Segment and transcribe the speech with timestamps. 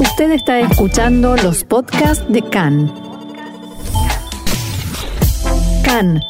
[0.00, 2.86] Usted está escuchando los podcasts de CAN.
[5.84, 6.20] CAN,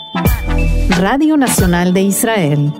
[0.88, 2.72] Radio Nacional de Israel.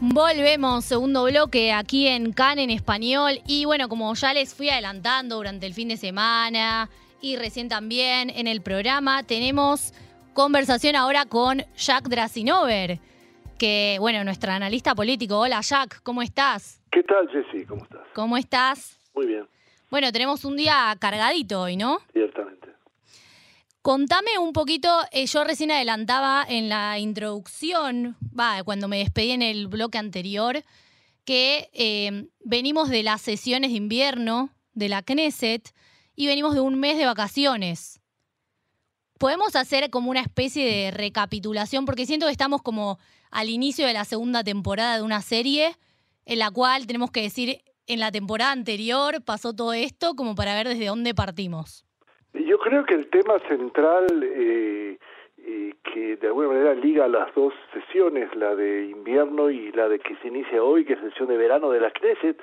[0.00, 3.42] Volvemos, segundo bloque aquí en CAN en español.
[3.46, 6.88] Y bueno, como ya les fui adelantando durante el fin de semana
[7.20, 9.92] y recién también en el programa, tenemos
[10.32, 12.98] conversación ahora con Jack Drasinover,
[13.58, 15.38] que, bueno, nuestro analista político.
[15.38, 16.75] Hola Jack, ¿cómo estás?
[16.90, 17.66] ¿Qué tal, Jessy?
[17.66, 18.02] ¿Cómo estás?
[18.14, 18.98] ¿Cómo estás?
[19.14, 19.46] Muy bien,
[19.90, 21.98] Bueno, tenemos un día cargadito hoy, ¿no?
[22.12, 22.68] ciertamente.
[23.82, 29.42] Contame un poquito, eh, yo recién adelantaba en la introducción, va, cuando me despedí en
[29.42, 30.62] el bloque anterior,
[31.24, 35.72] que eh, venimos de las sesiones de invierno de la Knesset
[36.16, 38.00] y venimos de un mes de vacaciones.
[39.18, 41.84] ¿Podemos hacer como una especie de recapitulación?
[41.86, 42.98] Porque siento que estamos como
[43.30, 45.76] al inicio de la segunda temporada de una serie
[46.26, 50.54] en la cual tenemos que decir, en la temporada anterior pasó todo esto como para
[50.54, 51.84] ver desde dónde partimos.
[52.34, 54.98] Yo creo que el tema central eh,
[55.38, 60.00] eh, que de alguna manera liga las dos sesiones, la de invierno y la de
[60.00, 62.36] que se inicia hoy, que es sesión de verano de la Knesset,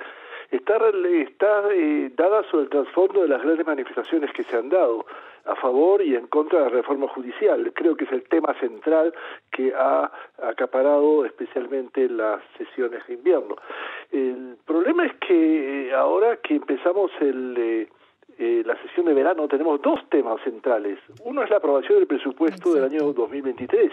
[0.52, 5.06] está, está eh, dada sobre el trasfondo de las grandes manifestaciones que se han dado
[5.46, 7.72] a favor y en contra de la reforma judicial.
[7.74, 9.14] Creo que es el tema central
[9.52, 13.56] que ha acaparado especialmente las sesiones de invierno.
[14.12, 17.56] El problema es que eh, ahora que empezamos el...
[17.58, 17.88] eh,
[18.40, 20.98] eh, la sesión de verano tenemos dos temas centrales.
[21.24, 23.92] Uno es la aprobación del presupuesto del año 2023,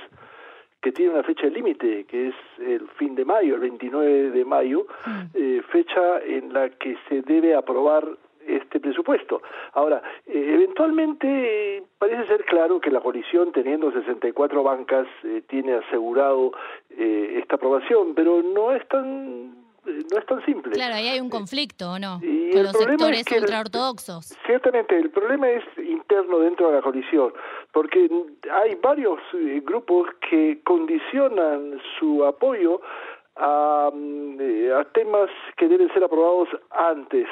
[0.80, 4.86] que tiene una fecha límite, que es el fin de mayo, el 29 de mayo,
[5.34, 8.16] eh, fecha en la que se debe aprobar
[8.70, 9.42] este presupuesto.
[9.72, 11.26] Ahora, eh, eventualmente
[11.76, 16.52] eh, parece ser claro que la coalición, teniendo 64 bancas, eh, tiene asegurado
[16.90, 20.72] eh, esta aprobación, pero no es tan no es tan simple.
[20.72, 22.20] Claro, ahí hay un conflicto, ¿o no?
[22.22, 24.36] Y Con los sectores es que ultraortodoxos.
[24.44, 27.32] Ciertamente, el problema es interno dentro de la coalición,
[27.72, 28.08] porque
[28.52, 29.18] hay varios
[29.64, 32.82] grupos que condicionan su apoyo
[33.36, 34.38] a, mm,
[34.78, 37.26] a temas que deben ser aprobados antes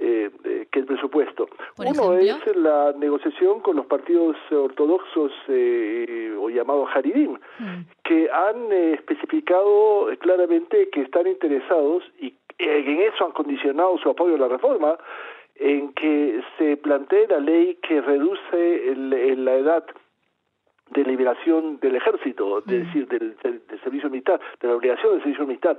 [0.00, 1.48] eh, eh, que el presupuesto.
[1.76, 2.50] Uno ejemplo.
[2.52, 7.80] es la negociación con los partidos ortodoxos eh, o llamados Haridim, Mm.
[8.04, 12.28] que han eh, especificado claramente que están interesados y
[12.58, 14.98] eh, en eso han condicionado su apoyo a la reforma,
[15.56, 19.84] en que se plantee la ley que reduce el- el- la edad
[20.90, 25.22] de liberación del ejército, es decir, del, del- del servicio militar, de la obligación del
[25.22, 25.78] servicio militar,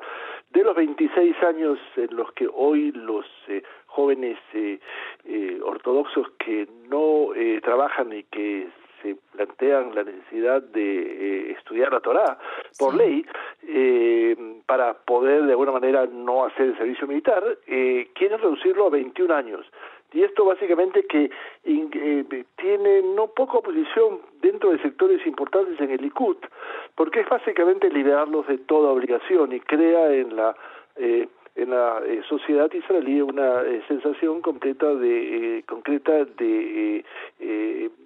[0.52, 4.80] de los 26 años en los que hoy los eh, jóvenes eh,
[5.26, 8.68] eh, ortodoxos que no eh, trabajan y que
[9.02, 11.02] se plantean la necesidad de
[11.50, 12.38] eh, estudiar la Torá
[12.78, 12.98] por Sí.
[13.00, 13.26] ley
[13.68, 14.36] eh,
[14.68, 19.34] para poder de alguna manera no hacer el servicio militar, eh, quieren reducirlo a 21
[19.34, 19.66] años.
[20.14, 21.32] Y esto básicamente que
[21.64, 26.38] eh, tiene no poca oposición dentro de sectores importantes en el Likud,
[26.96, 30.56] porque es básicamente liberarlos de toda obligación y crea en la
[30.98, 37.04] eh, en la eh, sociedad israelí una eh, sensación completa de eh, concreta de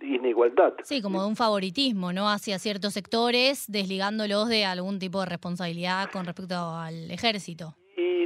[0.01, 0.73] inigualdad.
[0.83, 2.29] Sí, como de un favoritismo, ¿no?
[2.29, 7.75] Hacia ciertos sectores, desligándolos de algún tipo de responsabilidad con respecto al ejército.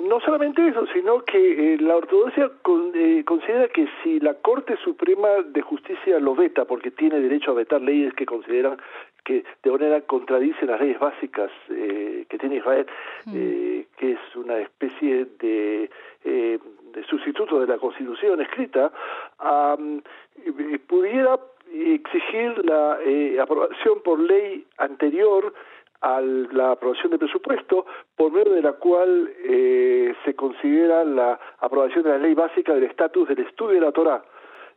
[0.09, 4.75] No solamente eso, sino que eh, la ortodoxia con- eh, considera que si la Corte
[4.83, 8.77] Suprema de Justicia lo veta, porque tiene derecho a vetar leyes que consideran
[9.23, 12.87] que de manera contradicen las leyes básicas eh, que tiene Israel,
[13.35, 15.89] eh, que es una especie de,
[16.23, 16.57] eh,
[16.93, 18.91] de sustituto de la Constitución escrita,
[20.87, 21.39] pudiera
[21.71, 25.53] exigir la eh, aprobación por ley anterior
[26.01, 32.03] a la aprobación del presupuesto, por medio de la cual eh, se considera la aprobación
[32.03, 34.23] de la ley básica del estatus del estudio de la Torah,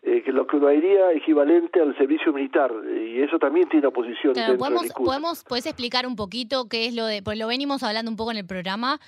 [0.03, 4.35] eh, que lo que lo haría equivalente al servicio militar, y eso también tiene oposición
[4.35, 7.47] Claro, dentro del podemos, podemos, ¿Puedes explicar un poquito qué es lo de, pues lo
[7.47, 8.99] venimos hablando un poco en el programa,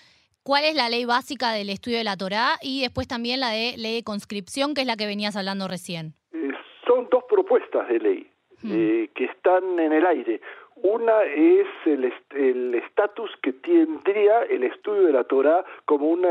[0.44, 3.75] cuál es la ley básica del estudio de la Torá y después también la de
[3.76, 6.14] ley de conscripción, que es la que venías hablando recién?
[6.32, 6.52] Eh,
[6.87, 8.31] son dos propuestas de ley
[8.62, 10.40] eh, que están en el aire.
[10.76, 16.23] Una es el est- el estatus que tendría el estudio de la Torah como un,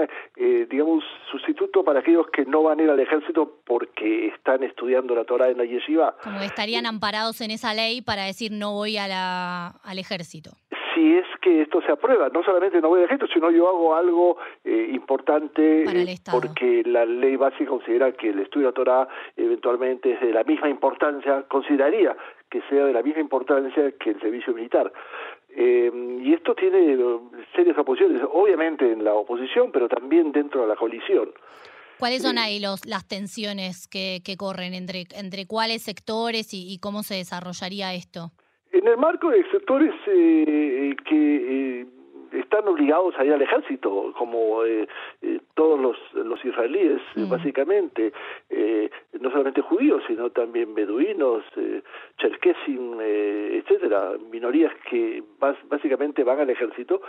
[0.70, 5.24] digamos, sustituto para aquellos que no van a ir al ejército porque están estudiando la
[5.24, 6.16] Torah en la yeshiva.
[6.24, 10.52] Como estarían amparados en esa ley para decir no voy a al ejército.
[10.94, 13.96] Si es que esto se aprueba, no solamente no voy al ejército, sino yo hago
[13.96, 18.72] algo eh, importante Para el eh, porque la ley básica considera que el estudio de
[18.72, 22.16] la Torah eventualmente es de la misma importancia, consideraría
[22.50, 24.94] que sea de la misma importancia que el servicio militar.
[25.56, 25.92] Eh,
[26.24, 27.20] y esto tiene eh,
[27.56, 31.32] serias oposiciones, obviamente en la oposición, pero también dentro de la coalición.
[32.00, 37.04] ¿Cuáles son ahí los, las tensiones que, que corren entre, entre cuáles sectores y, cómo
[37.04, 38.32] se desarrollaría esto?
[38.74, 41.86] En el marco de sectores eh, que
[42.34, 44.88] están obligados a ir al ejército, como eh,
[45.22, 47.30] eh, todos los, los israelíes, mm.
[47.30, 48.12] básicamente,
[48.50, 48.90] eh,
[49.20, 51.44] no solamente judíos, sino también beduinos,
[52.24, 55.24] eh, cherkesim, etcétera, minorías que
[55.70, 57.02] básicamente van al ejército,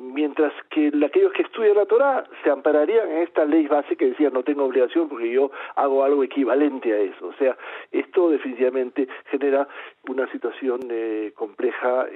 [0.00, 4.30] mientras que aquellos que estudian la Torah se ampararían en esta ley básica que decía
[4.30, 7.28] no tengo obligación porque yo hago algo equivalente a eso.
[7.28, 7.56] O sea,
[7.90, 9.68] esto definitivamente genera
[10.08, 10.80] una situación
[11.34, 12.06] compleja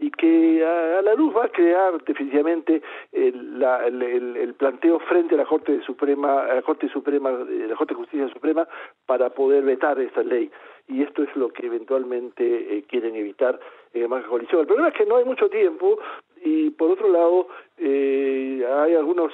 [0.00, 2.82] y que a, la luz va a crear definitivamente
[3.12, 7.94] el, el, planteo frente a la Corte Suprema, a la Corte Suprema, eh, la Corte
[7.94, 8.66] de Justicia Suprema
[9.06, 10.50] para poder vetar esta ley
[10.88, 13.58] y esto es lo que eventualmente eh, quieren evitar
[13.94, 14.60] en el marco de coalición.
[14.62, 15.98] El problema es que no hay mucho tiempo
[16.42, 17.48] y por otro lado
[17.78, 19.32] eh, hay algunos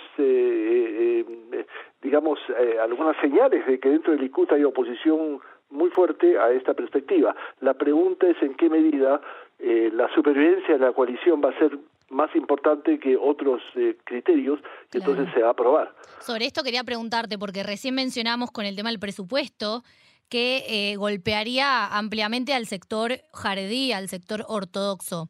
[2.02, 2.38] digamos
[2.80, 5.40] algunas señales de que dentro del Likud hay oposición
[5.70, 7.34] muy fuerte a esta perspectiva.
[7.60, 9.20] La pregunta es en qué medida
[9.58, 14.60] eh, la supervivencia de la coalición va a ser más importante que otros eh, criterios
[14.90, 15.92] que entonces se va a aprobar.
[16.20, 19.82] Sobre esto quería preguntarte, porque recién mencionamos con el tema del presupuesto
[20.28, 25.28] que eh, golpearía ampliamente al sector jardí, al sector ortodoxo.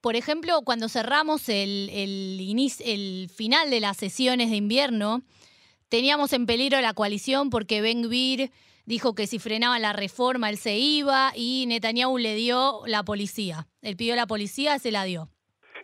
[0.00, 5.22] por ejemplo, cuando cerramos el, el, el final de las sesiones de invierno,
[5.88, 8.50] teníamos en peligro la coalición porque Ben Gvir
[8.86, 13.68] dijo que si frenaba la reforma él se iba y Netanyahu le dio la policía.
[13.80, 15.28] Él pidió la policía, se la dio.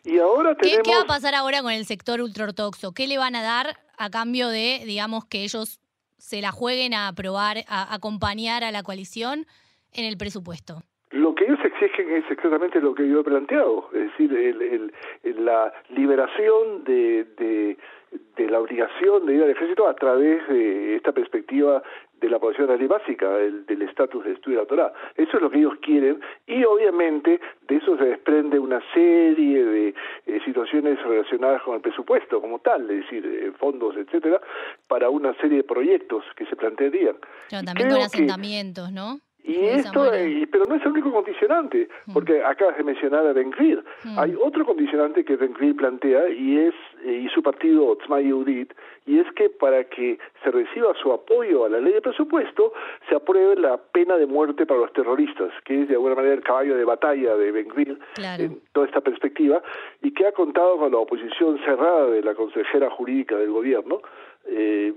[0.05, 2.93] Y ahora ¿Qué, va a pasar ahora con el sector ultraortodoxo?
[2.93, 5.81] ¿Qué le van a dar a cambio de, digamos, que ellos
[6.19, 9.47] se la jueguen a aprobar, a acompañar a la coalición
[9.93, 10.83] en el presupuesto?
[11.11, 14.93] Lo que ellos exigen es exactamente lo que yo he planteado, es decir, el,
[15.45, 17.79] la liberación de, de,
[18.37, 21.83] de, la obligación de ir al ejército a través de esta perspectiva
[22.21, 24.93] de la población ley básica, del estatus de estudio de la Torah.
[25.17, 29.95] Eso es lo que ellos quieren y obviamente de eso se desprende una serie de
[30.27, 34.41] eh, situaciones relacionadas con el presupuesto como tal, es decir, eh, fondos, etcétera,
[34.87, 37.17] para una serie de proyectos que se plantearían.
[37.51, 39.21] también con asentamientos, ¿no?
[39.49, 40.11] Y esto,
[40.53, 42.13] pero no es el único condicionante, mm.
[42.13, 44.19] porque acabas de mencionar a Ben mm.
[44.19, 48.73] Hay otro condicionante que Ben plantea y es eh, y su partido Otzma Yehudit,
[49.07, 52.73] y es que para que se reciba su apoyo a la ley de presupuesto
[53.09, 56.43] se apruebe la pena de muerte para los terroristas, que es de alguna manera el
[56.43, 57.69] caballo de batalla de Ben
[58.39, 59.63] en toda esta perspectiva
[60.03, 64.01] y que ha contado con la oposición cerrada de la consejera jurídica del gobierno
[64.51, 64.95] eh,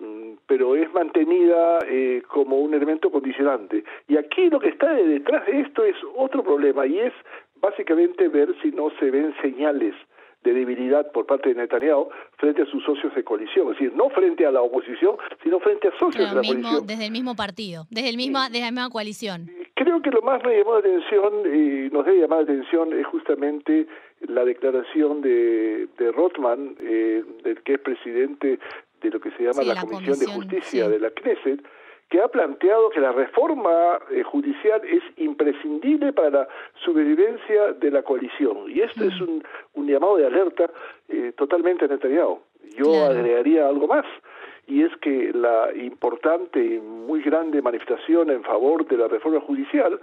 [0.47, 3.83] pero es mantenida eh, como un elemento condicionante.
[4.07, 7.13] Y aquí lo que está detrás de esto es otro problema y es
[7.59, 9.93] básicamente ver si no se ven señales
[10.43, 14.09] de debilidad por parte de Netanyahu frente a sus socios de coalición, es decir, no
[14.09, 16.87] frente a la oposición, sino frente a socios de la coalición.
[16.87, 19.49] Desde el mismo partido, desde, el misma, desde la misma coalición.
[19.75, 23.05] Creo que lo más me llamó la atención, y nos debe llamar la atención, es
[23.07, 23.87] justamente
[24.21, 28.59] la declaración de, de Rothman, eh, del que es presidente
[29.01, 31.63] de lo que se llama la, Comisión, de Justicia de la Knesset,
[32.11, 36.47] que ha planteado que la reforma eh, judicial es imprescindible para la
[36.83, 38.69] sobrevivencia de la coalición.
[38.69, 39.39] Y esto es mm.
[39.75, 40.69] un, llamado de alerta
[41.07, 42.41] eh, totalmente detallado.
[42.75, 44.05] Yo agregaría algo más,
[44.67, 49.99] y es que la importante y muy grande manifestación en favor de la reforma judicial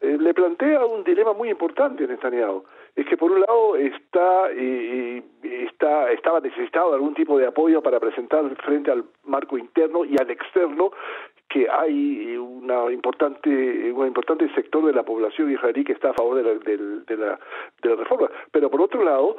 [0.00, 2.64] eh, le plantea un dilema muy importante a Netanyahu.
[2.94, 7.82] Es que por un lado está, eh, está, estaba necesitado de algún tipo de apoyo
[7.82, 10.90] para presentar frente al marco interno y al externo
[11.48, 16.36] que hay una importante, un importante sector de la población israelí que está a favor
[16.36, 17.38] de la, de, la,
[17.82, 18.28] de la reforma.
[18.50, 19.36] Pero por otro lado,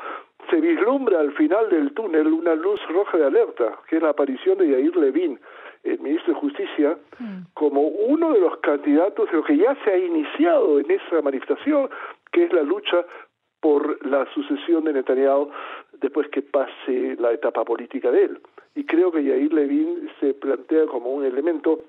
[0.50, 4.58] se vislumbra al final del túnel una luz roja de alerta, que es la aparición
[4.58, 5.40] de Yair Levin,
[5.84, 7.40] el ministro de Justicia, mm.
[7.54, 11.90] como uno de los candidatos de lo que ya se ha iniciado en esa manifestación,
[12.32, 13.06] que es la lucha
[13.60, 15.50] por la sucesión de Netanyahu
[16.00, 18.40] después que pase la etapa política de él.
[18.76, 21.80] Y creo que Yair Levin se plantea como un elemento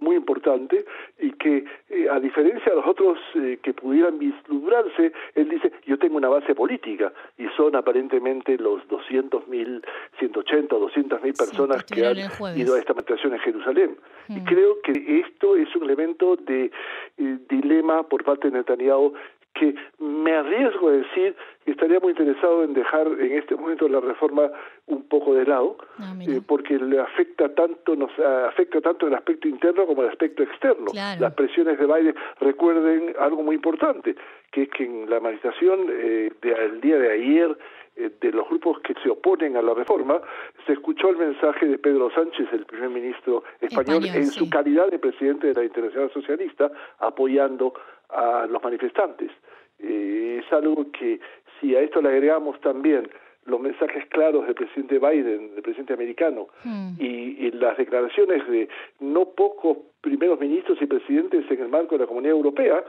[0.00, 0.84] muy importante
[1.18, 5.98] y que eh, a diferencia de los otros eh, que pudieran vislumbrarse, él dice, yo
[5.98, 9.84] tengo una base política y son aparentemente los 200.000,
[10.18, 12.16] 180 o 200.000 personas que, han
[12.56, 13.96] ido a esta manifestación en Jerusalén.
[14.28, 14.44] Y mm.
[14.44, 16.70] creo que esto es un elemento de
[17.18, 19.14] eh, dilema por parte de Netanyahu
[19.58, 21.34] que me arriesgo a decir
[21.64, 24.50] que estaría muy interesado en dejar en este momento la reforma
[24.86, 29.48] un poco de lado, ah, eh, porque le afecta tanto, nos afecta tanto el aspecto
[29.48, 30.86] interno como el aspecto externo.
[30.94, 34.14] Las presiones de Biden recuerden algo muy importante,
[34.50, 37.58] que es que en la manifestación eh, del día de ayer
[37.96, 40.20] eh, de los grupos que se oponen a la reforma,
[40.66, 44.98] se escuchó el mensaje de Pedro Sánchez, el primer ministro español, en su calidad de
[44.98, 47.74] presidente de la Internacional Socialista, apoyando
[48.10, 49.30] a los manifestantes.
[49.78, 51.20] Eh, es algo que
[51.60, 53.08] si a esto le agregamos también
[53.46, 56.92] los mensajes claros del presidente Biden, del presidente americano, hmm.
[56.98, 58.68] y, las declaraciones de
[59.00, 62.84] no pocos primeros ministros y presidentes en el marco de la Comunidad Europea,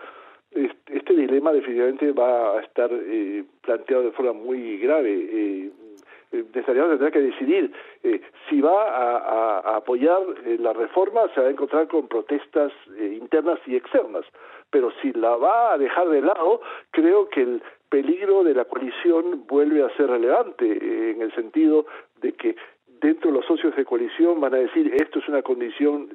[0.52, 5.12] este, dilema definitivamente va a estar eh, planteado de forma muy grave.
[5.12, 5.72] Eh,
[6.32, 7.72] eh tendrá que decidir
[8.04, 13.60] eh, si va a, apoyar eh, la reforma, se va a encontrar con protestas internas
[13.66, 14.26] y externas.
[14.70, 19.46] Pero si la va a dejar de lado, creo que el peligro de la coalición
[19.48, 21.88] vuelve a ser relevante en el sentido
[22.22, 22.56] de que
[23.02, 26.10] dentro de los socios de coalición van a decir esto es una condición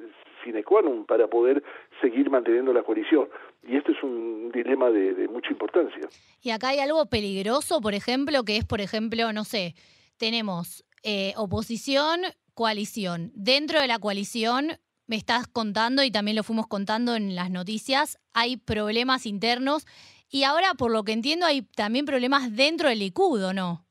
[0.45, 1.63] sine qua non para poder
[1.99, 3.27] seguir manteniendo la coalición.
[3.67, 6.07] Y este es un dilema de, mucha importancia.
[6.43, 9.73] Y acá hay algo peligroso, por ejemplo, que es, por ejemplo, no sé,
[10.17, 12.21] tenemos eh, oposición,
[12.53, 13.31] coalición.
[13.35, 18.17] Dentro de la coalición, me estás contando y también lo fuimos contando en las noticias,
[18.33, 19.85] hay problemas internos
[20.29, 23.84] y ahora, por lo que entiendo, hay también problemas dentro del Likud, no?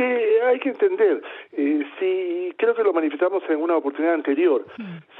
[0.00, 1.20] Que hay que entender,
[1.52, 4.64] eh, si creo que lo manifestamos en una oportunidad anterior,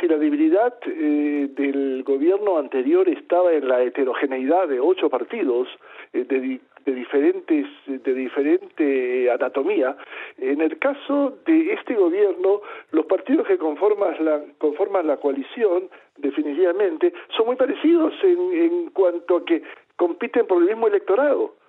[0.01, 5.69] si la debilidad eh, del gobierno anterior estaba en la heterogeneidad de ocho partidos
[6.15, 9.99] eh, de, de, diferentes de diferente anatomía,
[10.39, 17.13] en el caso de este gobierno, los partidos que conforman la conforman la coalición definitivamente
[17.37, 19.63] son muy parecidos en, en cuanto a que
[19.97, 21.60] compiten por el mismo electorado.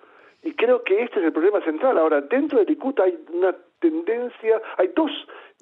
[0.42, 1.98] Y creo que este es el problema central.
[1.98, 5.10] Ahora, dentro de Likud hay una tendencia, hay dos,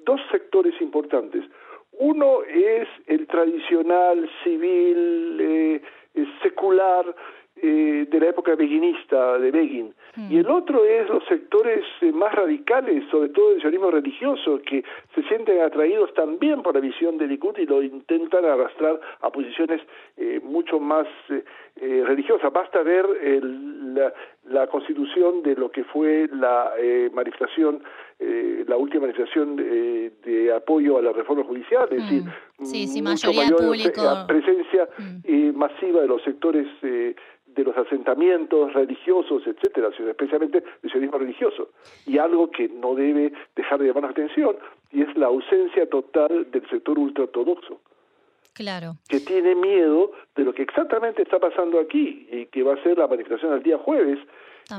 [0.05, 1.43] dos sectores importantes.
[1.91, 5.81] Uno es el tradicional, civil, eh,
[6.41, 7.15] secular,
[7.63, 9.93] eh, de la época beguinista, de Begin.
[10.31, 14.83] Y el otro es los sectores eh, más radicales, sobre todo el sionismo religioso, que
[15.13, 19.79] se sienten atraídos también por la visión de Likud y lo intentan arrastrar a posiciones
[20.17, 21.07] eh, mucho más
[21.75, 22.51] religiosas.
[22.51, 24.13] Basta ver la,
[24.49, 26.73] la, constitución de lo que fue la
[27.13, 27.81] manifestación
[28.19, 32.23] la última manifestación de apoyo a la reforma judicial, es decir,
[32.61, 35.57] sí, mayor presencia mm.
[35.57, 36.67] masiva de los sectores
[37.55, 41.69] de los asentamientos religiosos, etcétera, especialmente el sionismo religioso.
[42.05, 44.55] Y algo que no debe dejar de llamarnos atención,
[44.91, 47.81] y es la ausencia total del sector ultraortodoxo.
[48.53, 48.95] Claro.
[49.07, 52.97] Que tiene miedo de lo que exactamente está pasando aquí, y que va a ser
[52.97, 54.19] la manifestación el día jueves,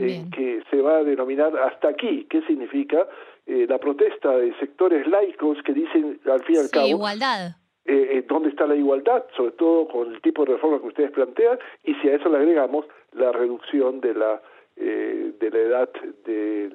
[0.01, 2.27] eh, que se va a denominar hasta aquí.
[2.31, 3.07] ¿Qué significa?
[3.47, 6.87] Eh, la protesta de sectores laicos que dicen, al fin y al cabo...
[6.87, 10.87] igualdad eh, eh, dónde está la igualdad, sobre todo con el tipo de reforma que
[10.87, 14.41] ustedes plantean, y si a eso le agregamos la reducción de la,
[14.77, 15.91] eh, de la edad
[16.25, 16.71] de,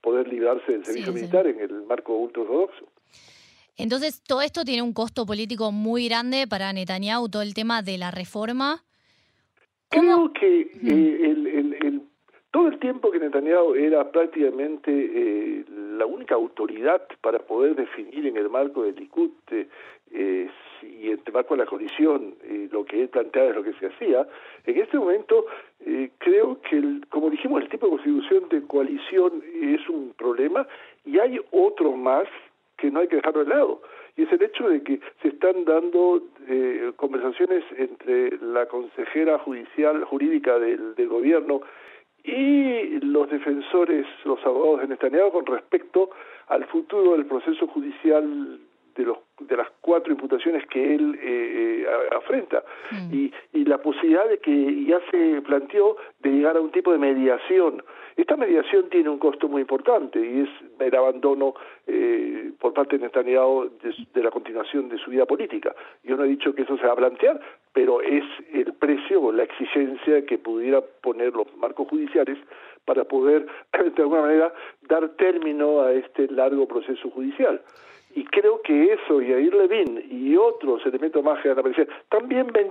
[0.00, 2.86] poder librarse del servicio militar en el marco ultraortodoxo.
[3.76, 7.98] Entonces, todo esto tiene un costo político muy grande para Netanyahu, todo el tema de
[7.98, 8.84] la reforma.
[9.88, 11.46] Creo que eh, el,
[12.56, 15.62] todo el tiempo que Netanyahu era prácticamente
[15.98, 20.48] la única autoridad para poder definir en el marco del Likud eh,
[20.80, 23.88] y el tema con la colisión, eh, lo que él planteaba es lo que se
[23.88, 24.26] hacía,
[24.64, 25.44] en este momento
[25.84, 30.66] eh, creo que, como dijimos, el tipo de constitución de coalición es un problema
[31.04, 32.26] y hay otro más
[32.78, 33.82] que no hay que dejarlo de lado,
[34.16, 40.04] y es el hecho de que se están dando eh, conversaciones entre la consejera judicial
[40.04, 41.60] jurídica del gobierno
[42.26, 46.10] y los defensores, los abogados de Netanyahu con respecto
[46.48, 48.58] al futuro del proceso judicial
[48.96, 53.14] de, los, de las cuatro imputaciones que él eh, eh afrenta mm.
[53.14, 56.98] y, y la posibilidad de que ya se planteó de llegar a un tipo de
[56.98, 57.82] mediación.
[58.16, 60.48] Esta mediación tiene un costo muy importante y es
[60.80, 61.54] el abandono
[61.86, 63.70] eh, por parte de Netanyahu
[64.14, 65.74] de, la continuación de su vida política.
[66.02, 67.38] Yo no he dicho que eso se va a plantear,
[67.74, 72.38] pero es el precio o la exigencia que pudiera poner los marcos judiciales
[72.86, 74.54] para poder, de alguna manera,
[74.88, 77.60] dar término a este largo proceso judicial.
[78.14, 82.46] Y creo que eso, y Yair Levin y otros elementos más que van a también
[82.46, 82.70] Ben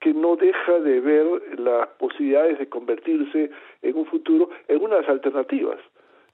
[0.00, 3.50] que no deja de ver las posibilidades de convertirse
[3.82, 5.78] en un futuro en unas alternativas.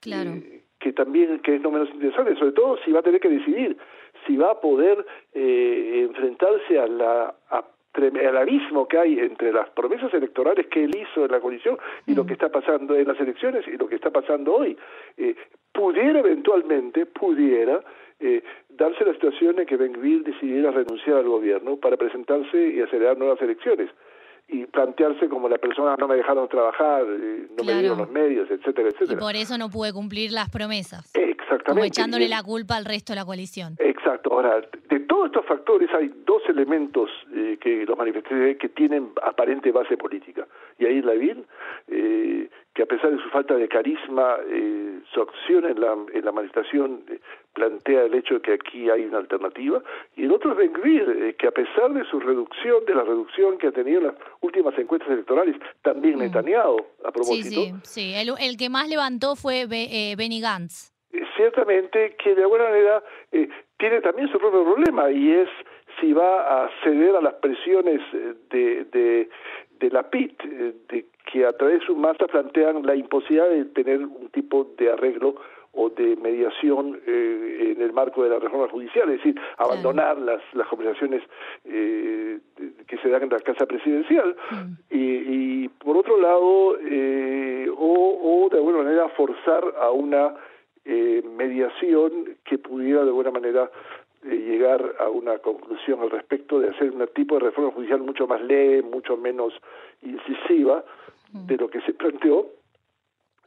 [0.00, 0.30] Claro.
[0.32, 3.30] Eh, que también que es no menos interesante, sobre todo si va a tener que
[3.30, 3.76] decidir
[4.26, 7.34] si va a poder eh, enfrentarse a la
[7.94, 12.14] al abismo que hay entre las promesas electorales que él hizo en la coalición y
[12.14, 12.26] lo mm.
[12.26, 14.76] que está pasando en las elecciones y lo que está pasando hoy.
[15.16, 15.36] Eh,
[15.72, 17.84] pudiera eventualmente, pudiera
[18.18, 18.42] eh,
[18.76, 19.92] darse la situación en que Ben
[20.24, 23.90] decidiera renunciar al gobierno para presentarse y acelerar nuevas elecciones.
[24.46, 28.50] y plantearse como la persona no me dejaron trabajar, eh, no me dieron los medios,
[28.50, 29.14] etcétera, etcétera.
[29.14, 31.10] Y por eso no pude cumplir las promesas.
[31.14, 31.64] Exactamente.
[31.64, 33.76] Como echándole la culpa al resto de la coalición.
[33.78, 34.34] Exacto.
[34.34, 39.70] Ahora, de todos estos factores hay dos elementos eh, que los manifestantes que tienen aparente
[39.70, 40.44] base política.
[40.76, 45.66] Y ahí la eh, que a pesar de su falta de carisma, eh, su acción
[45.66, 47.20] en la, en la manifestación eh,
[47.52, 49.80] plantea el hecho de que aquí hay una alternativa,
[50.16, 53.56] y el otro es Ben eh, que a pesar de su reducción, de la reducción
[53.58, 56.22] que ha tenido en las últimas encuestas electorales, también mm.
[56.22, 57.60] Netanyahu, a propósito.
[57.60, 58.14] Sí, sí, sí.
[58.16, 60.93] El, el que más levantó fue Benny Gantz.
[61.36, 63.02] Ciertamente que de alguna manera
[63.78, 65.48] tiene también su propio problema, y es
[66.00, 68.00] si va a ceder a las presiones
[68.50, 69.28] de, de,
[69.78, 74.00] de la PIT, de que a través de su masa plantean la imposibilidad de tener
[74.00, 75.34] un tipo de arreglo
[75.76, 80.40] o de mediación eh, en el marco de la reforma judicial, es decir, abandonar las,
[80.54, 81.22] las conversaciones
[81.64, 82.38] eh,
[82.86, 84.72] que se dan en la Casa Presidencial mm.
[84.90, 90.34] y, por otro lado, eh, o, de alguna manera forzar a una
[90.84, 93.70] mediación que pudiera de buena manera
[94.22, 98.40] llegar a una conclusión al respecto de hacer un tipo de reforma judicial mucho más
[98.42, 99.52] leve, mucho menos
[100.02, 100.84] incisiva,
[101.32, 102.46] de lo que se planteó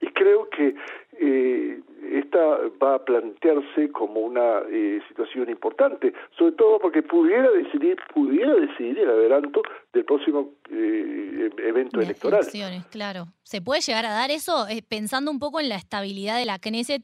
[0.02, 0.76] y creo que
[1.20, 2.40] eh, esta
[2.82, 9.00] va a plantearse como una eh, situación importante, sobre todo porque pudiera decidir, pudiera decidir
[9.00, 9.62] el adelanto
[9.94, 12.42] del próximo eh, evento electoral.
[12.42, 13.28] Elecciones, claro.
[13.44, 16.60] ¿Se puede llegar a dar eso eh, pensando un poco en la estabilidad de la
[16.60, 17.04] Knesset?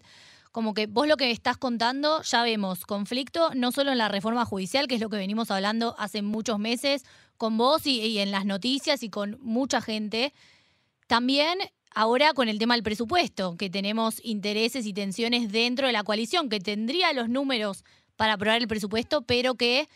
[0.52, 4.46] Como que vos lo que estás contando, ya vemos conflicto no solo en la reforma
[4.46, 7.04] judicial, que es lo que venimos hablando hace muchos meses
[7.38, 10.32] con vos y en las noticias y con mucha gente,
[11.08, 11.58] también
[11.96, 16.50] ahora con el tema del presupuesto, que tenemos intereses y tensiones dentro de la coalición,
[16.50, 17.84] que tendría los números
[18.16, 19.88] para aprobar el presupuesto, pero que,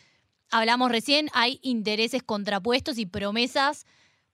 [0.52, 3.86] hablamos recién, hay intereses contrapuestos y promesas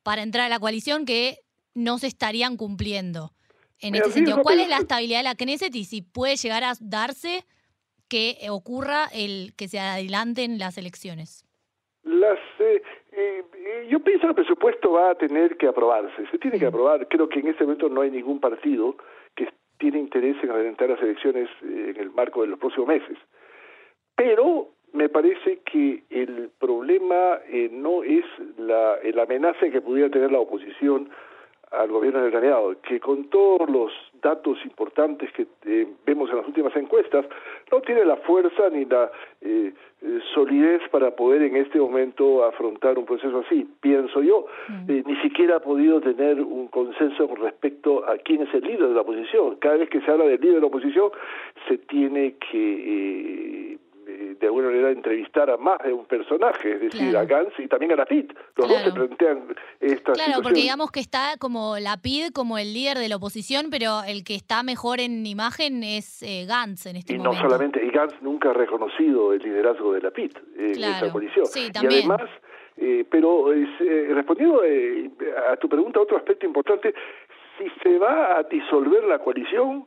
[0.04, 1.40] para entrar a la coalición que
[1.74, 3.34] no se estarían cumpliendo.
[3.80, 6.74] En este sentido, ¿cuál es la estabilidad de la Knesset y si puede llegar a
[6.80, 7.46] darse
[8.08, 11.46] que ocurra el que se adelanten las elecciones?
[12.04, 13.44] Las, eh, eh,
[13.90, 17.08] yo pienso que el presupuesto va a tener que aprobarse, se tiene que aprobar.
[17.08, 18.96] Creo que en este momento no hay ningún partido
[19.36, 23.18] que tiene interés en adelantar las elecciones eh, en el marco de los próximos meses.
[24.16, 28.26] Pero me parece que el problema eh, no es
[28.58, 31.10] la, la amenaza que pudiera tener la oposición
[31.74, 36.48] al gobierno del Netanyahu, que con todos los datos importantes que eh, vemos en las
[36.48, 37.26] últimas encuestas,
[37.72, 42.98] no tiene la fuerza ni la eh, eh, solidez para poder en este momento afrontar
[42.98, 44.46] un proceso así, pienso yo.
[44.70, 45.02] Mm.
[45.06, 48.94] ni siquiera ha podido tener un consenso con respecto a quién es el líder de
[48.94, 49.58] la oposición.
[49.58, 51.12] Cada vez que se habla del líder de la oposición,
[51.68, 53.78] se tiene que
[54.40, 57.92] de alguna manera entrevistar a más de un personaje, es decir, a Gantz y también
[57.94, 58.32] a Lapid.
[58.56, 62.98] Los dos se plantean esta Claro, porque digamos que está como Lapid como el líder
[62.98, 67.18] de la oposición, pero el que está mejor en imagen es eh, Gantz en este
[67.18, 67.38] momento.
[67.38, 71.46] Y no solamente, y Gantz nunca ha reconocido el liderazgo de Lapid en esa coalición.
[71.46, 72.02] Sí, también.
[72.02, 72.30] Y además,
[72.78, 73.66] eh, pero eh,
[74.14, 74.62] respondiendo
[75.52, 76.94] a tu pregunta, otro aspecto importante,
[77.58, 79.86] si se va a disolver la coalición,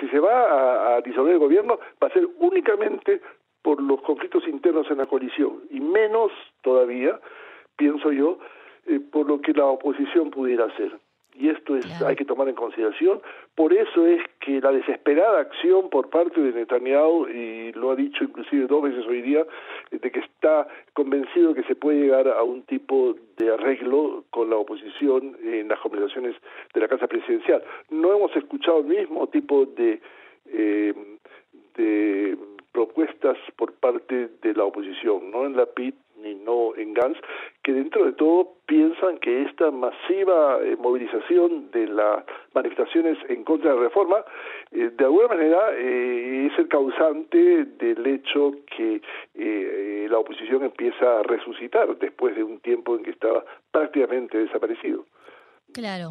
[0.00, 3.20] si se va a, disolver el gobierno, va a ser únicamente
[3.62, 5.62] por los conflictos internos en la coalición.
[5.70, 6.32] Y menos
[6.62, 7.18] todavía,
[7.76, 8.38] pienso yo,
[8.86, 10.92] eh, por lo que la oposición pudiera hacer
[11.34, 13.20] y esto es hay que tomar en consideración.
[13.54, 18.24] Por eso es que la desesperada acción por parte de Netanyahu, y lo ha dicho
[18.24, 19.44] inclusive dos veces hoy día,
[19.90, 24.56] de que está convencido que se puede llegar a un tipo de arreglo con la
[24.56, 26.36] oposición en las conversaciones
[26.72, 27.62] de la Casa Presidencial.
[27.90, 30.00] No hemos escuchado el mismo tipo de,
[30.46, 30.94] eh,
[31.76, 32.38] de
[32.72, 37.16] propuestas por parte de la oposición, no en la PIT ni no en GANS,
[37.62, 43.70] que dentro de todo piensan que esta masiva eh, movilización de las manifestaciones en contra
[43.70, 44.24] de la reforma,
[44.70, 49.00] eh, de alguna manera eh, es el causante del hecho que
[50.08, 55.06] la oposición empieza a resucitar después de un tiempo en que estaba prácticamente desaparecido.
[55.72, 56.10] Claro.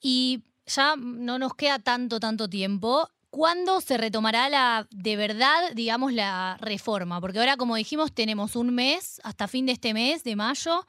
[0.00, 3.08] Y ya no nos queda tanto, tanto tiempo.
[3.30, 7.20] ¿Cuándo se retomará la de verdad, digamos, la reforma?
[7.20, 10.80] Porque ahora, como dijimos, tenemos un mes, hasta fin de este mes, de mayo,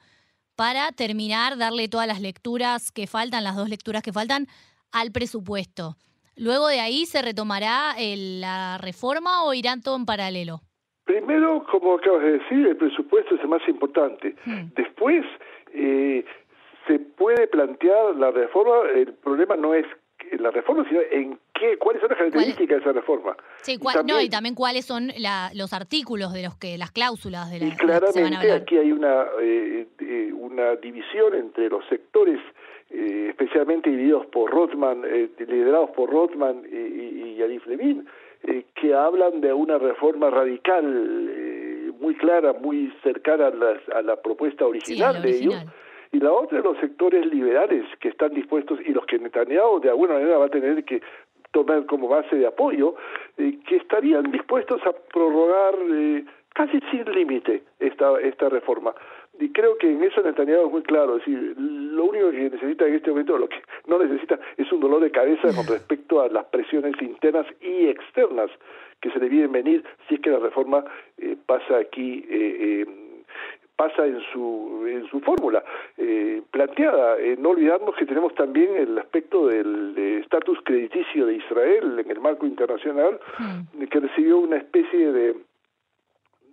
[0.56, 4.46] para terminar, darle todas las lecturas que faltan, las dos lecturas que faltan,
[4.90, 5.96] al presupuesto.
[6.36, 10.60] Luego de ahí se retomará la reforma o irán todo en paralelo?
[11.04, 14.34] Primero, como acabas de decir, el presupuesto es el más importante.
[14.46, 14.68] Hmm.
[14.76, 15.24] Después,
[15.74, 16.24] eh,
[16.86, 19.86] se puede plantear la reforma, el problema no es
[20.38, 23.36] la reforma, sino en qué, cuáles son las características de esa reforma.
[23.62, 25.12] Sí, no, y también cuáles son
[25.54, 29.86] los artículos de los que, las cláusulas de la Y claramente aquí hay una, eh,
[30.00, 32.40] eh, una división entre los sectores
[32.90, 35.02] eh, especialmente divididos por Rothman,
[35.38, 38.06] liderados por Rothman y, y, Arif Levin,
[38.74, 40.84] que hablan de una reforma radical
[42.00, 45.54] muy clara, muy cercana a, a la propuesta original de ellos
[46.12, 50.14] y la otra los sectores liberales que están dispuestos y los que Netanyahu de alguna
[50.14, 51.00] manera va a tener que
[51.52, 52.94] tomar como base de apoyo,
[53.36, 58.94] eh, que estarían dispuestos a prorrogar eh, casi sin límite esta, esta reforma.
[59.38, 62.86] Y creo que en eso Netanyahu es muy claro, es decir, lo único que necesita
[62.86, 66.28] en este momento, lo que no necesita es un dolor de cabeza con respecto a
[66.28, 68.50] las presiones internas y externas
[69.00, 70.84] que se debían venir si es que la reforma
[71.16, 72.84] eh, pasa aquí eh,
[73.80, 75.64] pasa en su, en su fórmula
[75.96, 77.18] eh, planteada.
[77.18, 82.20] Eh, no olvidamos que tenemos también el aspecto del estatus crediticio de Israel en el
[82.20, 83.84] marco internacional, hmm.
[83.84, 85.34] que recibió una especie de,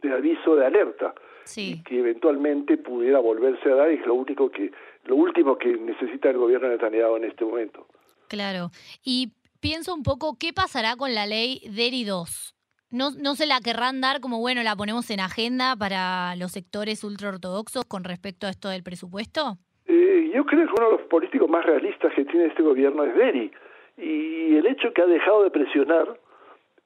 [0.04, 1.14] de aviso de alerta.
[1.54, 4.72] que eventualmente pudiera volverse a dar y es lo único que
[5.06, 7.88] lo último que necesita el gobierno de Netanyahu en este momento.
[8.30, 8.72] Claro.
[9.04, 12.57] Y pienso un poco qué pasará con la ley DERI 2
[12.90, 17.04] no, no se la querrán dar como, bueno, la ponemos en agenda para los sectores
[17.04, 19.58] ultraortodoxos con respecto a esto del presupuesto?
[19.86, 23.16] Eh, yo creo que uno de los políticos más realistas que tiene este gobierno es
[23.16, 23.52] Deri.
[23.98, 26.20] Y el hecho que ha dejado de presionar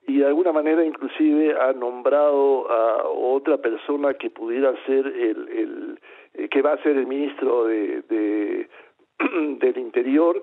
[0.07, 5.99] y de alguna manera inclusive ha nombrado a otra persona que pudiera ser el,
[6.33, 8.69] eh, que va a ser el ministro de, de
[9.59, 10.41] del Interior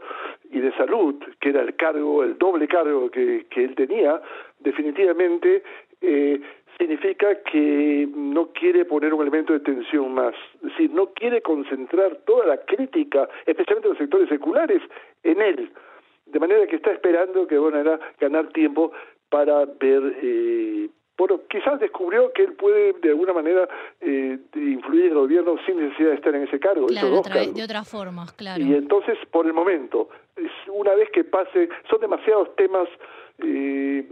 [0.51, 4.21] y de Salud, que era el cargo, el doble cargo que él tenía,
[4.61, 5.63] definitivamente
[6.01, 6.41] eh,
[6.79, 12.17] significa que no quiere poner un elemento de tensión más, es decir, no quiere concentrar
[12.27, 14.81] toda la crítica, especialmente los sectores seculares,
[15.23, 15.73] en él,
[16.27, 18.93] de manera que está esperando que bueno era ganar tiempo
[19.29, 23.69] para ver eh, bueno, quizás descubrió que él puede de alguna manera
[24.01, 26.87] eh, influir en el gobierno sin necesidad de estar en ese cargo.
[26.87, 28.63] Claro, de otra forma, claro.
[28.63, 30.09] Y entonces, por el momento,
[30.69, 32.89] una vez que pase, son demasiados temas
[33.39, 34.07] eh,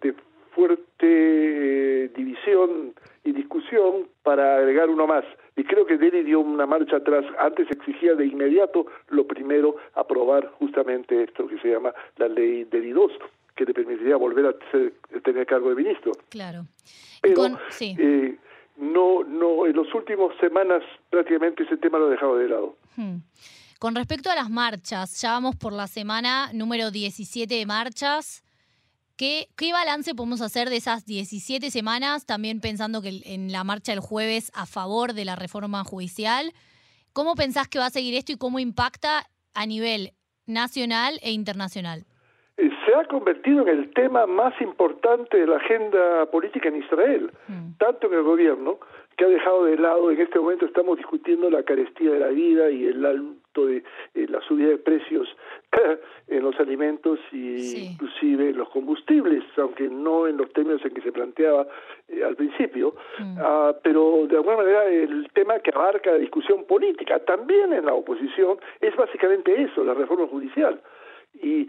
[0.00, 0.14] de
[0.52, 5.24] fuerte eh, división y discusión para agregar uno más.
[5.56, 7.24] Y creo que Deli dio una marcha atrás.
[7.38, 12.90] Antes exigía de inmediato, lo primero, aprobar justamente esto que se llama la ley Deli
[12.90, 13.12] 2
[13.56, 16.12] que le permitiría volver a tener cargo de ministro.
[16.28, 16.66] Claro.
[17.22, 18.36] Pero eh,
[18.76, 22.76] no, no, en las últimas semanas prácticamente ese tema lo ha dejado de lado.
[22.96, 23.16] Hmm.
[23.78, 28.44] Con respecto a las marchas, ya vamos por la semana número 17 de marchas.
[29.16, 32.26] ¿Qué, ¿Qué balance podemos hacer de esas 17 semanas?
[32.26, 36.52] También pensando que en la marcha del jueves a favor de la reforma judicial.
[37.14, 39.22] ¿Cómo pensás que va a seguir esto y cómo impacta
[39.54, 40.10] a nivel
[40.46, 42.04] nacional e internacional?
[42.86, 47.78] se ha convertido en el tema más importante de la agenda política en Israel, mm.
[47.78, 48.78] tanto en el gobierno,
[49.16, 52.70] que ha dejado de lado, en este momento estamos discutiendo la carestía de la vida
[52.70, 53.82] y el alto de
[54.14, 55.28] eh, la subida de precios
[56.28, 61.02] en los alimentos y inclusive en los combustibles, aunque no en los términos en que
[61.02, 61.66] se planteaba
[62.08, 63.38] eh, al principio, mm.
[63.40, 67.94] ah, pero de alguna manera el tema que abarca la discusión política también en la
[67.94, 70.80] oposición es básicamente eso, la reforma judicial.
[71.42, 71.68] Y,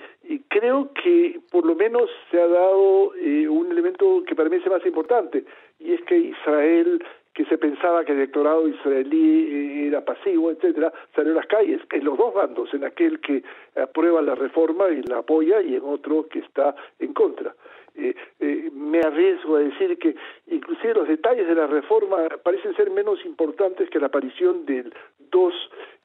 [0.49, 4.65] creo que por lo menos se ha dado eh, un elemento que para mí es
[4.65, 5.43] el más importante,
[5.79, 7.03] y es que Israel,
[7.37, 11.79] que se pensaba que el electorado israelí eh, era pasivo, etcétera, salió a las calles,
[11.91, 13.43] en los dos bandos, en aquel que
[13.79, 17.53] aprueba la reforma y la apoya, y en otro que está en contra.
[17.93, 20.15] Eh, eh, me arriesgo a decir que
[20.47, 24.89] inclusive los detalles de la reforma parecen ser menos importantes que la aparición de
[25.31, 25.53] dos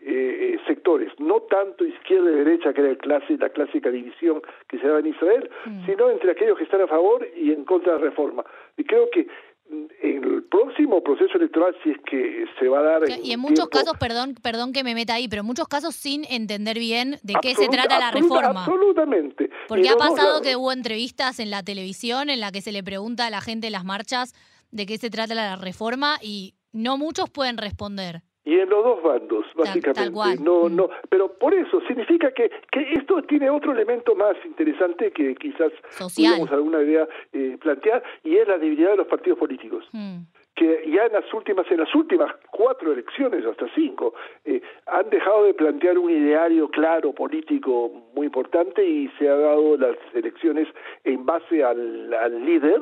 [0.01, 4.79] eh, sectores, no tanto izquierda y derecha, que era el clase, la clásica división que
[4.79, 5.87] se daba en Israel, mm.
[5.87, 8.45] sino entre aquellos que están a favor y en contra de la reforma.
[8.77, 9.29] Y creo que
[9.73, 13.03] en el próximo proceso electoral, si es que se va a dar.
[13.23, 16.25] Y en, muchos casos, perdón, perdón que me meta ahí, pero en muchos casos sin
[16.31, 18.65] entender bien de qué se trata la reforma.
[18.65, 19.51] Absolutamente.
[19.69, 23.27] Porque ha pasado que hubo entrevistas en la televisión en la que se le pregunta
[23.27, 24.35] a la gente en las marchas
[24.71, 29.03] de qué se trata la reforma y no muchos pueden responder y en los dos
[29.03, 30.43] bandos, básicamente.
[30.43, 30.77] no, mm.
[30.77, 35.73] no, pero por eso significa que, que esto tiene otro elemento más interesante que quizás
[36.17, 39.85] podemos alguna idea eh, plantear y es la debilidad de los partidos políticos.
[39.93, 40.23] Mm.
[40.55, 44.13] que ya en las últimas en las últimas cuatro elecciones hasta cinco
[44.45, 49.77] eh, han dejado de plantear un ideario claro político muy importante y se ha dado
[49.77, 50.69] las elecciones
[51.05, 52.81] en base al, al líder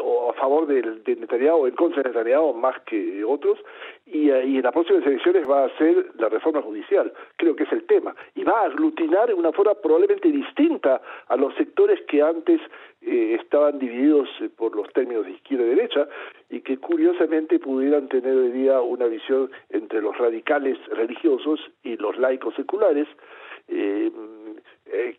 [0.00, 3.58] o a favor del, de Netanyahu en contra de Netanyahu más que otros,
[4.06, 7.64] y, eh, y, en las próximas elecciones va a ser la reforma judicial, creo que
[7.64, 12.00] es el tema, y va a aglutinar de una forma probablemente distinta a los sectores
[12.08, 12.60] que antes
[13.02, 16.08] eh, estaban divididos eh, por los términos de izquierda y derecha,
[16.50, 22.18] y que curiosamente pudieran tener hoy día una visión entre los radicales religiosos y los
[22.18, 23.08] laicos seculares,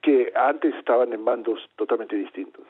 [0.02, 2.64] que antes estaban en bandos totalmente distintos.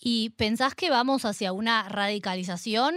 [0.00, 2.96] ¿Y pensás que vamos hacia una radicalización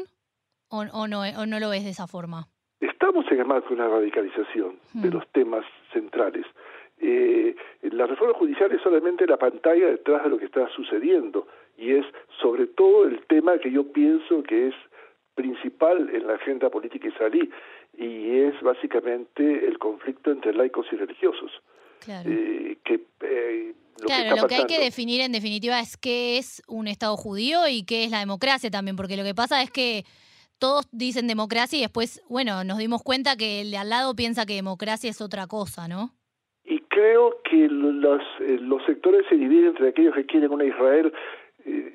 [0.69, 2.47] o, no, o no lo ves de esa forma?
[2.79, 5.13] Estamos en el marco de una radicalización de hmm.
[5.13, 6.45] los temas centrales.
[6.99, 11.93] Eh, la reforma judicial es solamente la pantalla detrás de lo que está sucediendo y
[11.93, 12.05] es
[12.41, 14.75] sobre todo el tema que yo pienso que es
[15.35, 17.49] principal en la agenda política israelí
[17.97, 21.51] y es básicamente el conflicto entre laicos y religiosos.
[22.03, 22.29] Claro.
[22.29, 26.88] Eh, que eh, claro, lo que hay que definir en definitiva es qué es un
[26.88, 30.05] Estado judío y qué es la democracia también, porque lo que pasa es que
[30.59, 34.45] todos dicen democracia y después, bueno, nos dimos cuenta que el de al lado piensa
[34.45, 36.12] que democracia es otra cosa, ¿no?
[36.63, 41.12] Y creo que los, eh, los sectores se dividen entre aquellos que quieren una Israel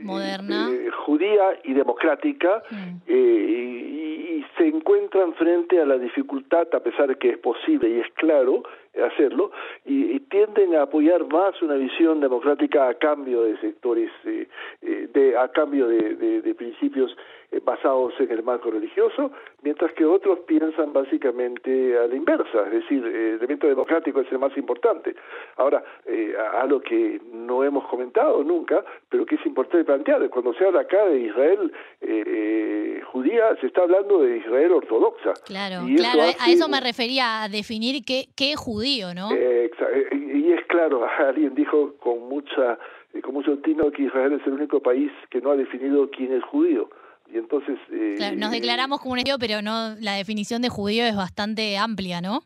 [0.00, 3.10] moderna, eh, judía y democrática, mm.
[3.10, 8.06] y, se encuentran frente a la dificultad, a pesar de que es posible y es
[8.14, 8.62] claro
[9.04, 9.50] hacerlo,
[9.84, 15.88] y, tienden a apoyar más una visión democrática a cambio de sectores, de, a cambio
[15.88, 17.16] de principios eh,
[17.64, 19.30] basados en el marco religioso,
[19.62, 24.38] mientras que otros piensan básicamente a la inversa, es decir, el elemento democrático es el
[24.38, 25.14] más importante.
[25.56, 30.64] Ahora, eh, algo que no hemos comentado nunca, pero que es importante plantear, cuando se
[30.64, 35.34] habla acá de Israel eh, judía, se está hablando de Israel ortodoxa.
[35.44, 39.30] Claro, claro, a eso me refería, a definir qué, qué es judío, ¿no?
[39.32, 42.78] y es claro, alguien dijo con mucha
[43.22, 46.42] con mucho tino que Israel es el único país que no ha definido quién es
[46.42, 46.88] judío
[47.32, 47.78] y entonces...
[47.90, 52.20] Eh, nos declaramos como un judío, pero no la definición de judío es bastante amplia,
[52.20, 52.42] ¿no?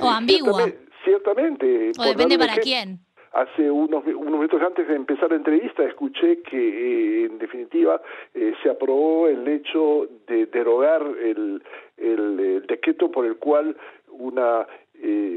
[0.00, 0.66] O ambigua.
[1.04, 1.92] Ciertamente.
[1.98, 3.00] o depende para quién.
[3.32, 8.00] Hace unos, unos minutos antes de empezar la entrevista escuché que, eh, en definitiva,
[8.32, 11.62] eh, se aprobó el hecho de derogar el,
[11.96, 13.76] el, decreto por el cual
[14.10, 14.66] una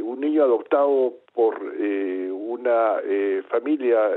[0.03, 1.59] un niño adoptado por
[2.59, 3.01] una
[3.49, 4.11] familia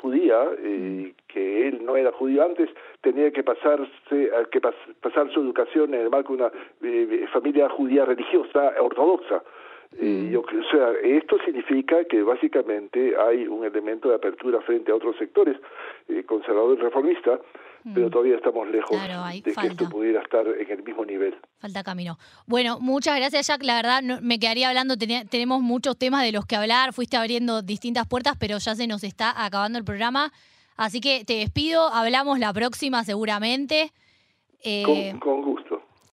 [0.00, 2.68] judía mm que él no era judío antes,
[3.00, 6.52] tenía que pasarse que pasar su educación en el marco de una
[6.82, 9.42] eh, familia judía religiosa ortodoxa.
[9.98, 10.30] Eh, mm.
[10.30, 15.16] yo, o sea, esto significa que básicamente hay un elemento de apertura frente a otros
[15.16, 15.56] sectores,
[16.08, 17.40] eh, conservador y reformista,
[17.84, 17.94] mm.
[17.94, 21.36] pero todavía estamos lejos de que esto pudiera estar en el mismo nivel.
[21.58, 22.18] Falta camino.
[22.46, 23.62] Bueno, muchas gracias, Jack.
[23.62, 28.06] La verdad, me quedaría hablando, tenemos muchos temas de los que hablar, fuiste abriendo distintas
[28.06, 30.32] puertas, pero ya se nos está acabando el programa.
[30.76, 33.92] Así que te despido, hablamos la próxima seguramente.
[34.62, 35.79] Eh, con, gusto.